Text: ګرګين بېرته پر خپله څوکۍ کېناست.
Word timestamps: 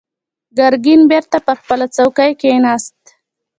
ګرګين 0.57 1.01
بېرته 1.11 1.37
پر 1.45 1.55
خپله 1.61 1.85
څوکۍ 1.95 2.31
کېناست. 2.41 2.99